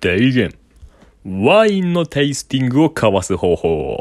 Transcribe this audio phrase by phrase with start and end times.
[0.00, 0.54] 提言。
[1.24, 3.96] ワインのテイスティングを交わす方法。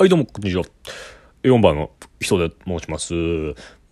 [0.00, 0.64] はい、どうも、こんにちは。
[1.44, 3.14] 4番の人で申します。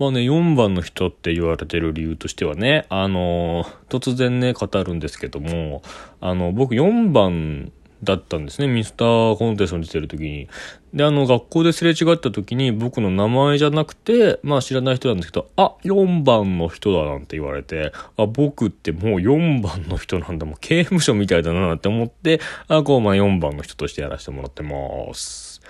[0.01, 5.82] まあね、4番の人って言われてる理由としてはね、あの突然ね、語るんですけども、
[6.21, 7.71] あの、僕4番
[8.03, 8.69] だったんですね。
[8.69, 10.48] ミスターコンテストに出てる時に。
[10.94, 20.47] で、あの、学校ですれ違った時に僕の名前じゃなくて、まあ知らない人なんですけど、あ、4番の人だなんて言われて、あ、僕ってもう4番の人なんだ。
[20.47, 25.61] もう刑務所みたいだなって思って、あ、こう、まあ4番の人としてやらせてもらってます。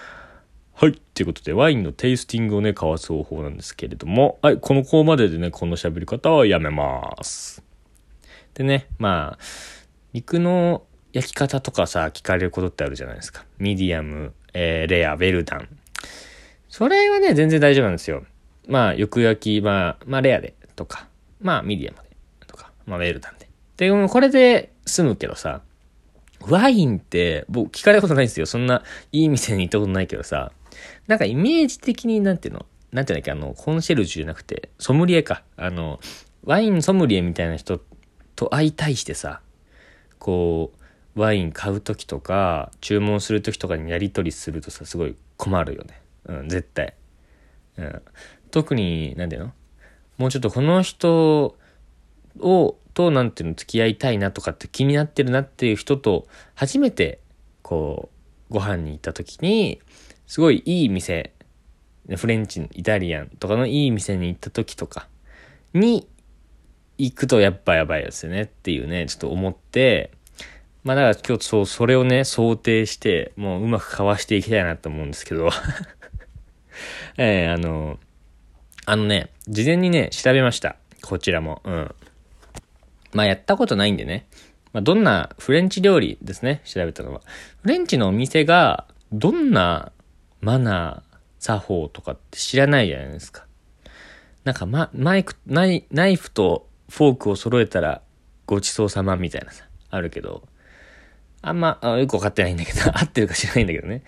[0.75, 0.93] はい。
[0.93, 4.57] ということで、ワインのテイスティングをね、交わす方法なんですけれども、はい。
[4.59, 7.63] このこまででね、この喋り方はやめます。
[8.55, 9.39] でね、まあ、
[10.13, 13.45] 肉の焼き方とかさ、聞かれることってあるじゃないですか。
[13.59, 15.69] ミディアム、えー、レア、ウェルダン。
[16.69, 18.25] それはね、全然大丈夫なんですよ。
[18.69, 21.09] まあ、よく焼き、まあ、まあ、レアで、とか、
[21.41, 23.49] まあ、ミディアムで、とか、まあ、ウェルダンで。
[23.77, 25.63] で、これで済むけどさ、
[26.49, 28.47] ワインって、僕聞かれることないんですよ。
[28.47, 30.53] そんないい店に行ったことないけどさ、
[31.07, 32.67] なんかイメージ的になんていうの？
[32.93, 35.43] なんていうんだっけ、あの、コンシェルジュじゃなくて、ソムリエか。
[35.57, 36.01] あの、
[36.45, 37.81] ワインソムリエみたいな人
[38.37, 39.43] と相対してさ、
[40.19, 40.80] こう、
[41.15, 46.01] ワイン買う時とか注文する時とかにやり取りするとさすごい困るよね。
[46.27, 46.95] うん絶対。
[47.77, 48.03] うん。
[48.51, 49.53] 特に何ていうの？
[50.19, 51.57] もうちょっとこの人
[52.39, 57.21] をと何ていうの付き合いたいなとかって気になってるなっていう人と初めて
[57.63, 58.11] こ
[58.51, 59.81] うご飯に行った時に
[60.27, 61.33] すごいいい店
[62.17, 65.09] フレンチイタリアンとかのいい店に行った時とか
[65.73, 66.09] に
[66.99, 70.11] 行くとやっぱやばいですよねっていうねちょっと思って
[70.83, 75.51] まあだから今日そう、それをね、想定して、もううまくかわしていきたいなと思うんですけど
[77.19, 77.99] えー、あの、
[78.87, 80.77] あのね、事前にね、調べました。
[81.03, 81.61] こちらも。
[81.65, 81.95] うん。
[83.13, 84.27] まあやったことないんでね。
[84.73, 87.21] まあどんなフレンチ料理ですね、調べたのは。
[87.63, 89.93] フレンチのお店が、どんな
[90.41, 91.11] マナー、
[91.41, 93.47] 作法とかって知らないじゃないですか。
[94.45, 98.03] なんかま、マイク、ナイナイフとフォークを揃えたら
[98.47, 100.43] ごちそうさまみたいなさ、あるけど、
[101.43, 104.03] あんま、あよくわかってないんだけど、 合ってるか知らないんだけどね。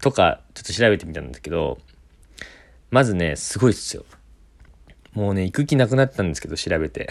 [0.00, 1.78] とか、ちょっと調べてみたんだけど、
[2.90, 4.04] まずね、すごいっすよ。
[5.12, 7.08] もうね、行く気なくなったんですけど、調べて。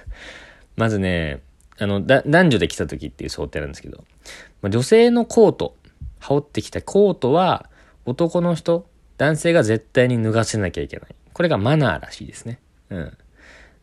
[0.76, 1.40] まずね、
[1.78, 4.04] あの、だ、男女で来た時っていう想定なんですけど、
[4.62, 5.76] まあ、女性のコート、
[6.18, 7.68] 羽織ってきたコートは、
[8.04, 11.14] 男の人、男性が絶対に脱がせなきゃいけない。
[11.32, 12.60] これがマナーらしいですね。
[12.90, 13.18] うん。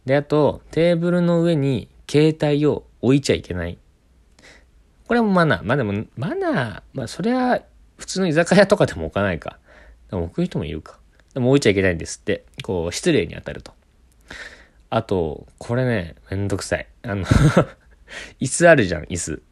[0.05, 3.77] で、あと、テーブルの上に携帯を置いちゃいけない。
[5.13, 5.63] これもマナー。
[5.63, 7.61] まあでも、マナー、まあそれは
[7.97, 9.59] 普通の居酒屋とかでも置かないか。
[10.09, 10.97] でも置く人もいるか。
[11.35, 12.45] でも置いちゃいけないんですって。
[12.63, 13.73] こう、失礼に当たると。
[14.89, 16.87] あと、これね、めんどくさい。
[17.03, 17.25] あの
[18.41, 19.43] 椅子あるじゃん、椅子。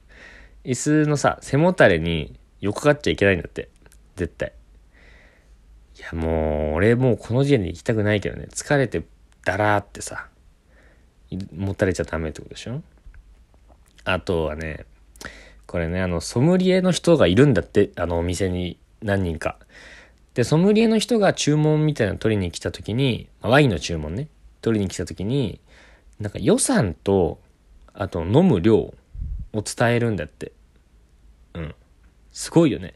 [0.63, 3.69] 椅子のさ、背もたれに横かっちゃいけないんだって。
[4.15, 4.53] 絶対。
[5.99, 8.47] いや、もう、俺もうこの時点で行きたくないけどね。
[8.49, 9.03] 疲れて、
[9.45, 10.27] だらーってさ、
[11.55, 12.81] もたれちゃダメってことでしょ？
[14.05, 14.87] あとはね、
[15.71, 19.57] これね、あの、ソムリエの人がいるんだって、あのお店に何人か。
[20.33, 24.27] で、ソムリエの人が注文みたいなの取りに来た時に、ワインの注文ね、
[24.59, 25.61] 取りに来た時に、
[26.19, 27.39] なんか予算と、
[27.93, 28.93] あと飲む量を
[29.53, 30.51] 伝えるんだって。
[31.53, 31.75] うん。
[32.33, 32.95] すごいよね。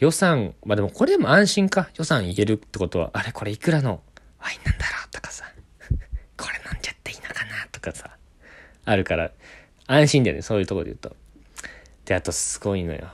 [0.00, 1.90] 予算、まあでもこれでも安心か。
[1.94, 4.02] 予算言えるってことは、あれこれいくらの
[4.40, 5.44] ワインなんだろうとかさ、
[6.36, 8.10] これ飲んじゃっていいのかなとかさ、
[8.84, 9.30] あるから、
[9.86, 11.14] 安心だよね、そういうとこで言うと。
[12.04, 13.08] で、あとすごいのよ。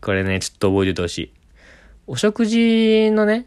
[0.00, 1.32] これね、ちょっと覚えておいてほしい。
[2.06, 3.46] お食事のね、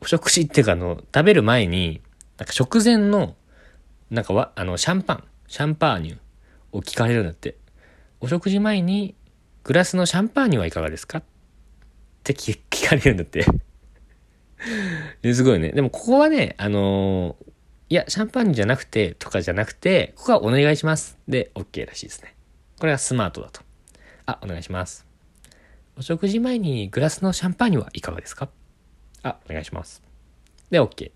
[0.00, 2.02] お食事っていうかあの、食べる前に、
[2.36, 3.36] なんか食前の、
[4.10, 6.18] なんかわ、あの、シャンパン、シャンパーニュ
[6.72, 7.56] を聞かれるんだって。
[8.20, 9.14] お食事前に、
[9.64, 11.18] グラスのシャンパーニュはいかがですか？
[11.18, 11.22] っ
[12.24, 12.58] て聞
[12.88, 13.46] かれるんだって
[15.32, 15.70] すごいね。
[15.70, 17.52] でもここはね、あのー、
[17.90, 21.18] いや、シャンパーニュじゃなくて、とかじゃなくて、ここはお願いします。
[21.28, 22.34] で、OK らしいですね。
[22.78, 23.62] これがスマートだと。
[24.28, 25.06] あ、お願いします。
[25.96, 28.50] お食事前にグラスのシャンパーニュはいかがですか？
[29.22, 30.02] あ、お願いします。
[30.70, 31.12] で、OK。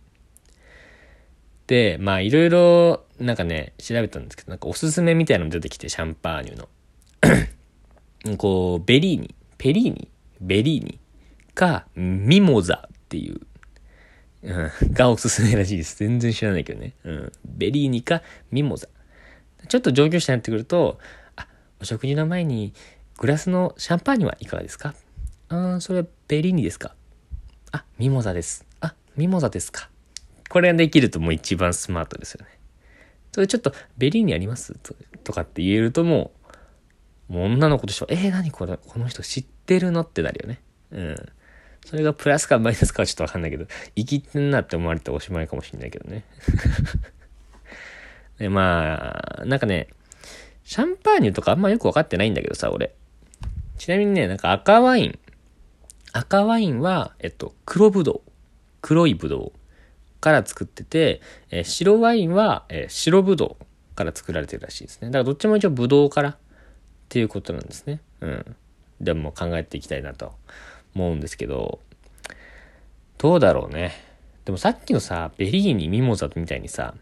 [1.66, 6.68] で、まあ、いろいろ、なんかね、調べたんですけど、なんかおすすめみたいなの出てきて、シャンパーニュの。
[8.38, 10.08] こう、ベリーニ、ペリーニ、
[10.40, 10.98] ベリーニ
[11.54, 13.40] か、ミモザっていう、
[14.42, 14.52] う
[14.86, 15.98] ん、がおすすめらしいです。
[15.98, 16.94] 全然知らないけどね。
[17.04, 17.32] うん。
[17.44, 18.88] ベリーニか、ミモザ。
[19.68, 20.98] ちょっと上級者になってくると、
[21.36, 21.46] あ、
[21.80, 22.72] お食事の前に
[23.18, 24.94] グラスのシャンパーニュはいかがですか？
[25.48, 26.94] あー、それはベリーニですか？
[27.70, 28.66] あ、ミモザです。
[28.80, 29.88] あ、ミモザですか。
[30.48, 32.50] これができるともう一番スマートですよね。
[33.32, 34.74] それちょっと、ベリーニあります？
[35.24, 36.32] とかって言えるとも
[37.28, 40.02] う、もう女の子としては、えー、何これ、この人知ってるの？
[40.02, 40.60] ってなるよね。
[40.90, 41.16] うん。
[41.86, 43.66] それがプラスかマイナスかはちょっとわかんないけど、
[43.96, 46.24] 生きてんなって思われておしまいかもしんないけどね。
[48.38, 49.88] で、まあ、なんかね、
[50.64, 52.94] シャンパーニュとかあんまよくわかってないんだけどさ、俺。
[53.82, 55.18] ちなみにね、なんか赤ワイン。
[56.12, 58.30] 赤ワインは、えっと、黒ぶどう。
[58.80, 59.58] 黒いぶどう
[60.20, 61.20] から作ってて、
[61.50, 65.08] えー、白ワインは、えー、白ぶどうから作られてるらしいですね。
[65.08, 66.36] だからどっちも一応ぶどうからっ
[67.08, 68.00] ていうことなんですね。
[68.20, 68.56] うん。
[69.00, 70.32] でも考えていきたいなと
[70.94, 71.80] 思うんですけど、
[73.18, 73.94] どうだろうね。
[74.44, 76.94] でもさっきのさ、ベリーニ、ミモザみたいにさ、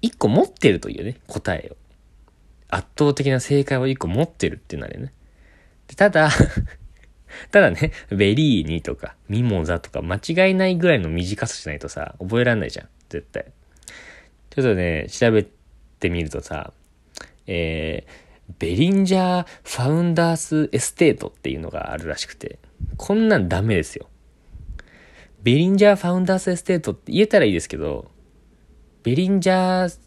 [0.00, 1.76] 一個持ってるというね、答えを。
[2.70, 5.12] 圧倒的な正解を一個持ってるっていうのはね。
[5.96, 6.30] ただ
[7.50, 12.88] ただね、ベリーニとか、ミモザとか間違いないぐらいの短さじゃないとさ、覚えらんないじゃん。
[13.08, 13.46] 絶対。
[14.50, 15.46] ちょっとね、調べ
[15.98, 16.72] てみるとさ、
[17.46, 22.58] えー、ベリンジャーファウンダースエステートっていうのがあるらしくて、
[22.96, 24.08] こんなんダメですよ。
[25.42, 28.10] ベリンジャーファウンダースエステートって言えたらいいですけど、
[29.02, 29.98] ベリンジャー、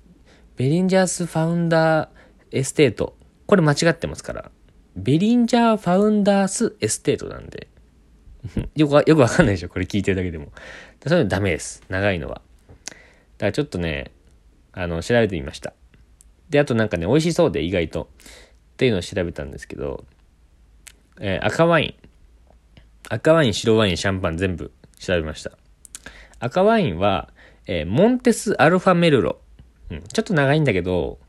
[0.56, 2.08] ベリンジャースファウンダー
[2.52, 3.18] エステート。
[3.46, 4.52] これ間違ってますから。
[4.96, 7.68] ベリンジャーファウンダースエステートなんで。
[8.76, 10.52] よく、よくわかんないでしょこれ聞いてるだけでも。
[11.06, 11.84] そういうのダメです。
[11.90, 12.36] 長いのは。
[12.36, 14.12] だからちょっとね、
[14.72, 15.74] あの、調べてみました。
[16.50, 18.10] で、あとなんかね、美味しそうで意外と。
[18.74, 20.06] っていうのを調べたんですけど、
[21.20, 22.10] えー、赤ワイン。
[23.10, 25.52] 赤ワイン、白ワイン、シャンパン全部調べました。
[26.40, 27.30] 赤ワインは、
[27.68, 29.40] えー、モンテスアルファメルロ。
[29.92, 31.20] うん、ちょっと長いんだけど、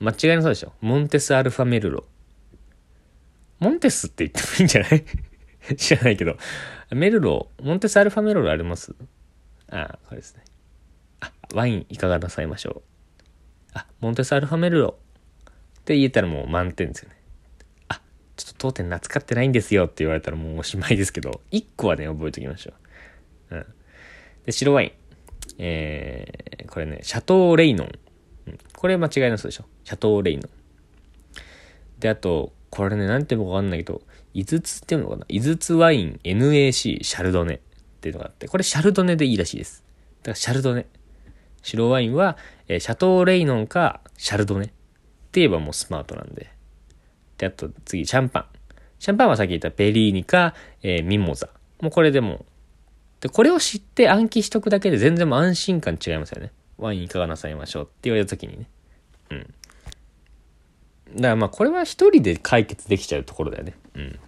[0.00, 0.72] 間違いなそうでしょ。
[0.80, 2.04] モンテスアルファメルロ。
[3.62, 5.04] モンテスって言ってもいいんじゃない？
[5.76, 6.36] 知らないけど。
[6.90, 8.94] メルロ、モンテスアルファメルロあります？
[9.70, 10.44] あ、これですね。
[11.20, 12.82] あ、ワインいかがなさいましょう。
[13.74, 14.98] あ、モンテスアルファメルロ
[15.78, 17.16] って言えたらもう満点ですよね。
[17.88, 18.02] あ、
[18.36, 22.72] ちょっと当店懐かってないんですよって言われたらもうおしまいですけど、1個はね、覚えておきましょ
[23.50, 23.56] う。
[23.56, 23.66] うん。
[24.44, 24.92] で、白ワイン。
[25.58, 27.90] えー、これね、シャトーレイノン。
[28.76, 29.64] これ間違いなそうでしょ。
[29.84, 30.50] シャトーレイノン。
[32.00, 34.00] で、あと、これね、なんていうのかわかんないけど、
[34.32, 35.26] 井筒っていうのかな？
[35.28, 37.58] 井筒ワイン NAC シャルドネっ
[38.00, 39.84] ていうのがあって、これシャルドネでいいらしいです。
[40.22, 40.86] だからシャルドネ。
[41.60, 42.38] 白ワインは、
[42.68, 44.74] えー、シャトーレイノンかシャルドネって
[45.40, 46.50] 言えばもうスマートなんで。
[47.36, 48.46] で、あと次、シャンパン。
[48.98, 51.50] シャンパンはさっき言ったペリーニか、えー、ミモザ。
[51.82, 52.46] もうこれでも
[53.20, 56.52] で、これを知って暗記しとくだけで全然も安心感違いますよね。
[56.78, 58.68] ワインいかがなさいましょうって言われた時にね。
[59.30, 59.54] うん。
[61.14, 63.74] だからまあこれは一人で解決できちゃうところだよね。
[63.94, 64.18] うん。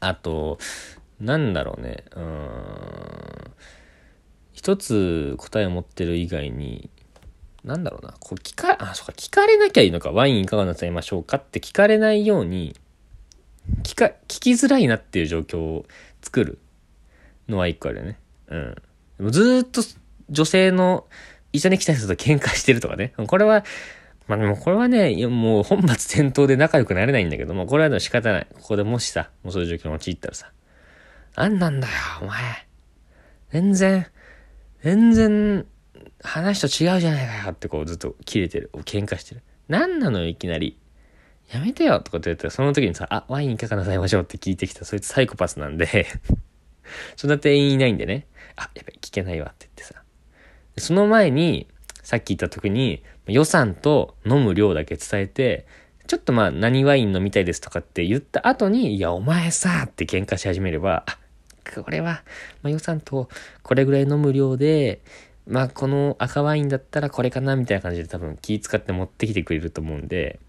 [0.00, 0.58] あと、
[1.20, 2.04] なんだろうね。
[2.16, 2.48] うん。
[4.52, 6.90] 一つ答えを持ってる以外に、
[7.64, 8.14] なんだろうな。
[8.20, 10.12] こう聞か、あ、そうか、聞かれなきゃいいのか。
[10.12, 12.74] ワインいかがなさいましょうかって聞かれないように、
[13.82, 15.84] 聞か、聞きづらいなっていう状況を
[16.22, 16.58] 作る
[17.48, 18.18] のは一個あるよね。
[18.48, 18.74] うん。
[19.18, 19.82] でもずっと
[20.30, 21.06] 女性の
[21.52, 23.12] 一緒に来た人と喧嘩してるとかね。
[23.26, 23.64] これは、
[24.30, 28.46] まあでもこれはね、もう本末転倒で仲良くなれないんだけども、これは仕方ない。
[28.54, 30.52] ここでもしさ、もうそういう状況に陥ったらさ、
[31.34, 31.92] なんなんだよ、
[32.22, 32.38] お前。
[33.50, 34.06] 全然、
[34.84, 35.66] 全然、
[36.22, 38.70] 話と違うじゃないかよってこうずっと切れてる。
[38.84, 39.42] 喧嘩してる。
[39.66, 40.78] なんなのよ、いきなり。
[41.52, 46.06] やめてよとかって言ったら、その時にさ、あ、ワインいかがなさいましょうって聞いてきた、そいつサイコパスなんで
[47.16, 50.04] そんな店員いないんでね、あ、やべ、聞けないわって言ってさ。
[50.78, 51.66] その前に、
[52.02, 55.66] さっき言った時に、予算と飲む量だけ伝えて、
[56.06, 61.18] ちょっとまあ何ワイン飲みたいですとかって言った後に、いやお前さって喧嘩し始めれば、あ、
[61.82, 62.22] これは、
[62.62, 63.28] まあ、予算と
[63.62, 65.00] これぐらい飲む量で、
[65.46, 70.40] まあこの赤ワインだったらこれかなみたいな感じで多分気使って持ってきてくれると思うんで、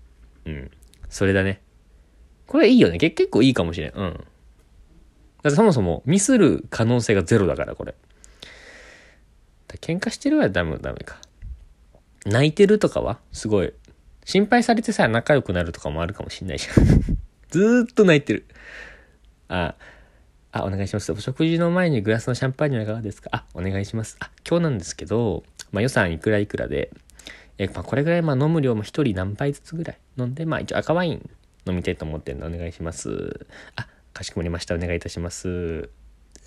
[0.46, 0.72] うん。
[1.10, 1.62] それだね。
[2.48, 2.98] これいいよね。
[2.98, 3.92] 結構いいかもしれん。
[3.94, 4.14] うん。
[5.44, 7.96] だってそもそもミスる可能性がゼロだから、これ。
[9.80, 11.20] 喧嘩してるはダメ、ダメか。
[12.26, 13.74] 泣いてるとかはすごい。
[14.26, 16.86] 心配されてさ、仲良くなるとかもあるかもしんないじゃん。
[17.50, 18.46] ずーっと泣いてる。
[19.48, 19.76] あ、
[20.52, 21.12] あ、お願いします。
[21.12, 23.30] お食事の前にグラスのシャンパーニュはいかがですか？
[23.34, 24.18] あ、お願いします。
[24.20, 26.92] あ、今日なんですけど、まあ予算いくらいくらで、
[27.58, 29.98] え、まあこれぐらいまあ飲む量も一人何杯ずつぐらい？
[30.18, 31.30] 飲んで、まあ一応赤ワイン
[31.66, 33.46] 飲みたいと思ってるんでお願いします。
[33.76, 34.76] あ、かしこまりました。
[34.76, 35.90] お願いいたします。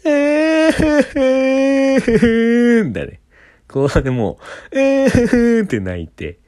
[0.05, 3.21] えー、だね。
[3.69, 4.39] こうでも
[4.73, 6.39] う、えーって泣いて、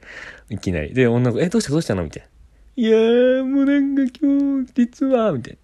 [0.49, 0.93] いきなり。
[0.93, 2.03] で、女の子、え、どうしたどうしたの？
[2.03, 2.29] みたいな。
[2.75, 5.59] いやー、もうなんか今日、実は、みたいな。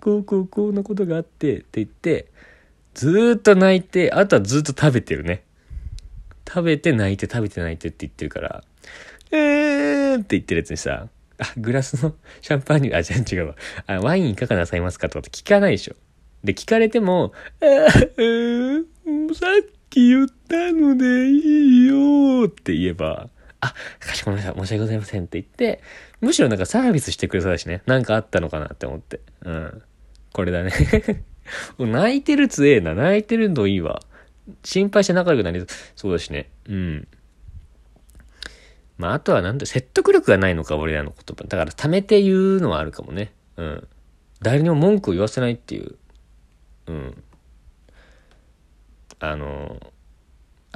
[0.00, 2.30] こうこうこうのことがあって、って言って、
[2.94, 5.42] ずーっと泣いて、あとはずっと食べてるね。
[6.46, 8.62] 食べて泣いて食べて泣いてって言ってるから、
[9.32, 13.56] えーって言ってるやつにさ、あ、グラスの シャンパーニュ、あ、違うわ。
[13.86, 15.96] あ、ワインいかがなさいますかとかって聞かないでしょ。
[16.44, 18.84] で、聞かれても、あー
[19.34, 23.28] さっき言ったのでいいよって言えば、
[23.60, 24.60] あ、かしこまりました。
[24.60, 25.82] 申し訳ございませんって言って、
[26.20, 27.82] むしろなんかサービスしてくれそうだしね。
[27.86, 29.20] なんかあったのかなって思って。
[29.42, 29.82] うん。
[30.32, 30.72] これだね
[31.78, 32.94] 泣いてるつええな。
[32.94, 34.02] 泣いてるのいいわ。
[34.62, 36.50] 心配して仲良くなりそうだしね。
[36.68, 37.08] うん。
[38.98, 41.44] まあ、あとはなんだ、説得力がないのか、俺らの言葉。
[41.44, 43.32] だから、貯めて言うのはあるかもね。
[43.56, 43.88] うん。
[44.40, 45.96] 誰にも文句を言わせないっていう。
[46.86, 47.22] うん。
[49.18, 49.80] あの、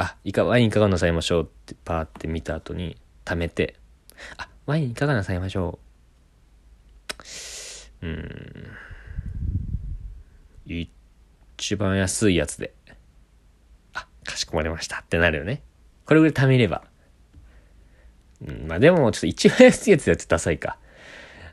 [0.00, 3.76] あ、いか、ワインいかがなさいましょうってパーって見た後に、貯めて、
[4.38, 5.78] あ、ワインいかがなさいましょ
[8.02, 8.06] う。
[8.06, 8.66] うん。
[10.64, 12.72] 一番安いやつで。
[13.92, 15.62] あ、かしこまりましたってなるよね。
[16.06, 16.82] これぐらい貯めれば。
[18.48, 20.78] うん、まあでも、ちょっと一番安いやつやってダサいか。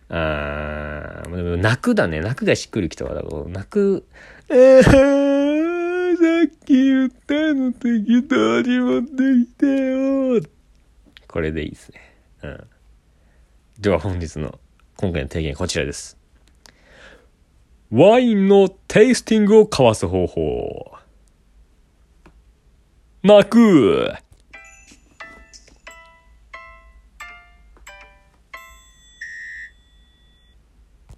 [0.08, 2.22] あー、でも泣くだね。
[2.22, 3.14] 泣くがしっくりきたわ。
[3.14, 4.08] だから泣く、
[4.48, 5.27] えー、
[6.74, 10.42] 言ったの適当に持ってきてよ。
[11.28, 12.00] これでいいですね。
[12.44, 12.68] うん。
[13.80, 14.60] では本日の
[14.96, 16.18] 今回の提言こちらです。
[17.92, 20.92] ワインのテイスティングを交わす方法。
[23.24, 24.14] 泣く